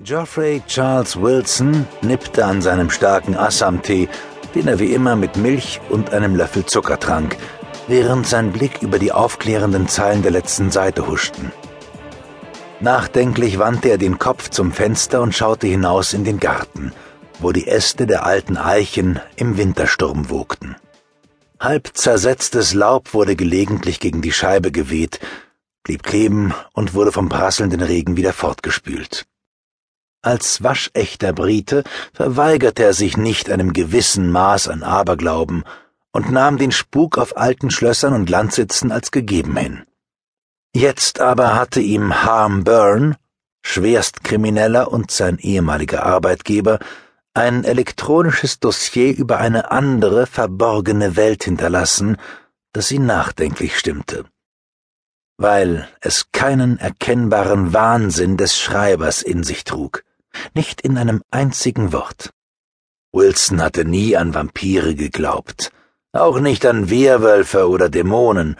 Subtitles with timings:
[0.00, 4.08] Geoffrey Charles Wilson nippte an seinem starken Assam-Tee,
[4.54, 7.36] den er wie immer mit Milch und einem Löffel Zucker trank,
[7.88, 11.50] während sein Blick über die aufklärenden Zeilen der letzten Seite huschten.
[12.78, 16.92] Nachdenklich wandte er den Kopf zum Fenster und schaute hinaus in den Garten,
[17.40, 20.76] wo die Äste der alten Eichen im Wintersturm wogten.
[21.58, 25.18] Halb zersetztes Laub wurde gelegentlich gegen die Scheibe geweht,
[25.82, 29.26] blieb kleben und wurde vom prasselnden Regen wieder fortgespült.
[30.22, 35.62] Als waschechter Brite verweigerte er sich nicht einem gewissen Maß an Aberglauben
[36.10, 39.84] und nahm den Spuk auf alten Schlössern und Landsitzen als gegeben hin.
[40.74, 43.16] Jetzt aber hatte ihm Harm Byrne,
[43.62, 46.80] Schwerstkrimineller und sein ehemaliger Arbeitgeber,
[47.32, 52.16] ein elektronisches Dossier über eine andere, verborgene Welt hinterlassen,
[52.72, 54.24] das ihn nachdenklich stimmte.
[55.36, 60.02] Weil es keinen erkennbaren Wahnsinn des Schreibers in sich trug
[60.54, 62.30] nicht in einem einzigen Wort.
[63.12, 65.70] Wilson hatte nie an Vampire geglaubt,
[66.12, 68.56] auch nicht an Werwölfe oder Dämonen,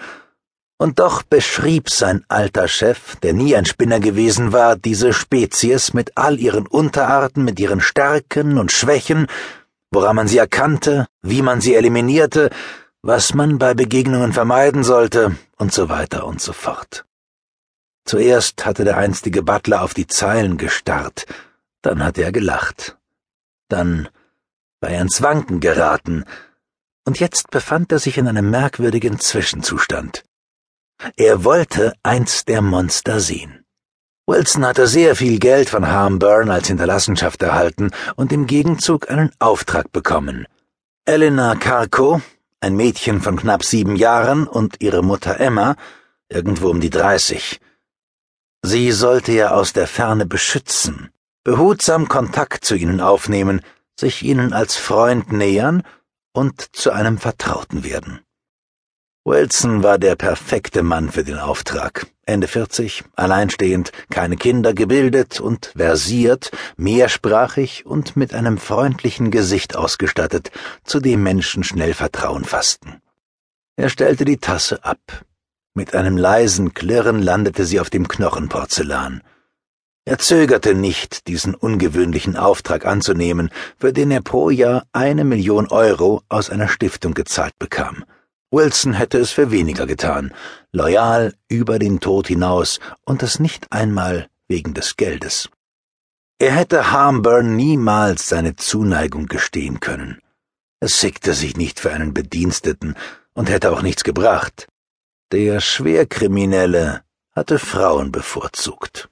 [0.80, 6.16] und doch beschrieb sein alter Chef, der nie ein Spinner gewesen war, diese Spezies mit
[6.16, 9.26] all ihren Unterarten, mit ihren Stärken und Schwächen,
[9.90, 12.50] woran man sie erkannte, wie man sie eliminierte,
[13.02, 17.04] was man bei Begegnungen vermeiden sollte und so weiter und so fort.
[18.04, 21.26] Zuerst hatte der einstige Butler auf die Zeilen gestarrt,
[21.88, 22.98] dann hatte er gelacht.
[23.68, 24.10] Dann
[24.80, 26.24] war er ins Wanken geraten,
[27.06, 30.22] und jetzt befand er sich in einem merkwürdigen Zwischenzustand.
[31.16, 33.64] Er wollte eins der Monster sehen.
[34.26, 39.30] Wilson hatte sehr viel Geld von Harm Byrne als Hinterlassenschaft erhalten und im Gegenzug einen
[39.38, 40.46] Auftrag bekommen.
[41.06, 42.20] Elena Carco,
[42.60, 45.74] ein Mädchen von knapp sieben Jahren, und ihre Mutter Emma,
[46.28, 47.60] irgendwo um die dreißig.
[48.62, 51.10] Sie sollte er aus der Ferne beschützen,
[51.48, 53.62] behutsam Kontakt zu ihnen aufnehmen,
[53.98, 55.82] sich ihnen als Freund nähern
[56.34, 58.20] und zu einem Vertrauten werden.
[59.24, 62.06] Wilson war der perfekte Mann für den Auftrag.
[62.26, 70.50] Ende 40, alleinstehend, keine Kinder, gebildet und versiert, mehrsprachig und mit einem freundlichen Gesicht ausgestattet,
[70.84, 73.00] zu dem Menschen schnell Vertrauen fassten.
[73.74, 75.24] Er stellte die Tasse ab.
[75.72, 79.22] Mit einem leisen Klirren landete sie auf dem Knochenporzellan.
[80.08, 86.22] Er zögerte nicht, diesen ungewöhnlichen Auftrag anzunehmen, für den er pro Jahr eine Million Euro
[86.30, 88.06] aus einer Stiftung gezahlt bekam.
[88.50, 90.32] Wilson hätte es für weniger getan,
[90.72, 95.50] loyal über den Tod hinaus und das nicht einmal wegen des Geldes.
[96.38, 100.22] Er hätte Harmburn niemals seine Zuneigung gestehen können.
[100.80, 102.94] Es sickte sich nicht für einen Bediensteten
[103.34, 104.68] und hätte auch nichts gebracht.
[105.32, 107.02] Der Schwerkriminelle
[107.36, 109.10] hatte Frauen bevorzugt.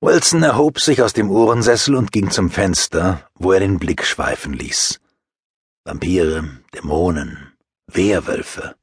[0.00, 4.52] Wilson erhob sich aus dem Ohrensessel und ging zum Fenster, wo er den Blick schweifen
[4.52, 5.00] ließ.
[5.84, 7.52] Vampire, Dämonen,
[7.88, 8.76] Werwölfe.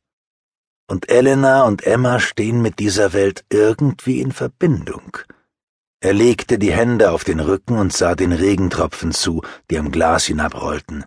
[0.87, 5.17] Und Elena und Emma stehen mit dieser Welt irgendwie in Verbindung.
[6.01, 10.25] Er legte die Hände auf den Rücken und sah den Regentropfen zu, die am Glas
[10.25, 11.05] hinabrollten.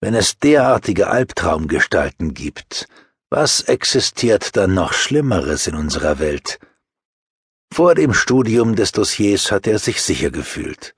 [0.00, 2.88] Wenn es derartige Albtraumgestalten gibt,
[3.30, 6.58] was existiert dann noch Schlimmeres in unserer Welt?
[7.72, 10.94] Vor dem Studium des Dossiers hatte er sich sicher gefühlt.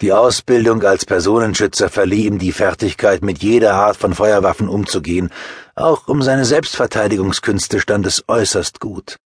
[0.00, 5.28] Die Ausbildung als Personenschützer verlieh ihm die Fertigkeit, mit jeder Art von Feuerwaffen umzugehen,
[5.74, 9.18] auch um seine Selbstverteidigungskünste stand es äußerst gut.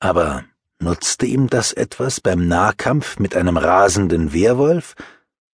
[0.00, 0.44] Aber
[0.78, 4.94] nutzte ihm das etwas beim Nahkampf mit einem rasenden Wehrwolf,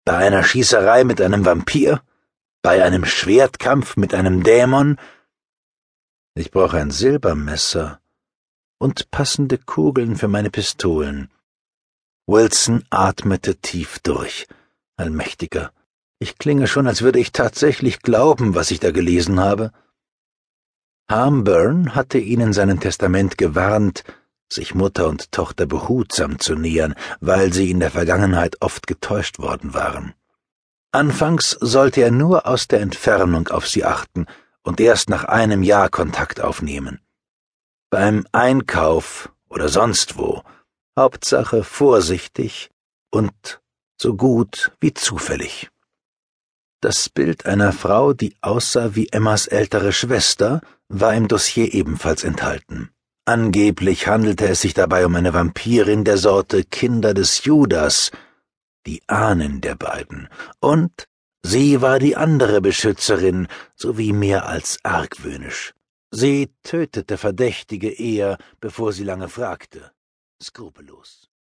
[0.05, 2.03] bei einer Schießerei mit einem Vampir,
[2.61, 4.99] bei einem Schwertkampf mit einem Dämon?
[6.35, 7.99] Ich brauche ein Silbermesser,
[8.81, 11.29] und passende Kugeln für meine Pistolen.
[12.25, 14.47] Wilson atmete tief durch.
[14.97, 15.71] Allmächtiger,
[16.17, 19.71] ich klinge schon, als würde ich tatsächlich glauben, was ich da gelesen habe.
[21.07, 24.03] Harmburn hatte ihn in seinem Testament gewarnt,
[24.51, 29.75] sich Mutter und Tochter behutsam zu nähern, weil sie in der Vergangenheit oft getäuscht worden
[29.75, 30.15] waren.
[30.91, 34.25] Anfangs sollte er nur aus der Entfernung auf sie achten
[34.63, 36.99] und erst nach einem Jahr Kontakt aufnehmen
[37.91, 40.41] beim Einkauf oder sonst wo,
[40.97, 42.71] Hauptsache vorsichtig
[43.11, 43.61] und
[44.01, 45.69] so gut wie zufällig.
[46.79, 52.89] Das Bild einer Frau, die aussah wie Emmas ältere Schwester, war im Dossier ebenfalls enthalten.
[53.25, 58.11] Angeblich handelte es sich dabei um eine Vampirin der Sorte Kinder des Judas,
[58.87, 60.27] die Ahnen der beiden,
[60.59, 61.05] und
[61.43, 65.73] sie war die andere Beschützerin, sowie mehr als argwöhnisch.
[66.13, 69.93] Sie tötete Verdächtige eher, bevor sie lange fragte.
[70.43, 71.30] Skrupellos.